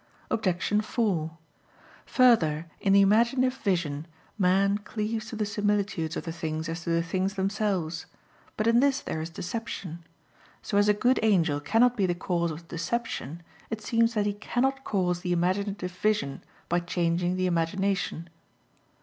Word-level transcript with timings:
Obj. 0.31 0.81
4: 0.83 1.37
Further, 2.07 2.65
in 2.79 2.91
the 2.93 3.01
imaginative 3.01 3.55
vision 3.59 4.07
man 4.35 4.79
cleaves 4.79 5.27
to 5.27 5.35
the 5.35 5.45
similitudes 5.45 6.17
of 6.17 6.23
the 6.23 6.31
things 6.31 6.67
as 6.67 6.83
to 6.85 6.89
the 6.89 7.03
things 7.03 7.35
themselves. 7.35 8.07
But 8.57 8.65
in 8.65 8.79
this 8.79 8.99
there 8.99 9.21
is 9.21 9.29
deception. 9.29 10.03
So 10.63 10.79
as 10.79 10.89
a 10.89 10.95
good 10.95 11.19
angel 11.21 11.59
cannot 11.59 11.95
be 11.95 12.07
the 12.07 12.15
cause 12.15 12.49
of 12.49 12.67
deception, 12.67 13.43
it 13.69 13.79
seems 13.83 14.15
that 14.15 14.25
he 14.25 14.33
cannot 14.33 14.83
cause 14.83 15.19
the 15.21 15.33
imaginative 15.33 15.91
vision, 15.91 16.43
by 16.67 16.79
changing 16.79 17.35
the 17.35 17.45
imagination. 17.45 18.27